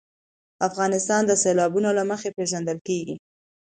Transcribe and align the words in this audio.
افغانستان 0.67 1.21
د 1.27 1.31
سیلابونه 1.43 1.89
له 1.97 2.03
مخې 2.11 2.29
پېژندل 2.37 2.77
کېږي. 2.87 3.15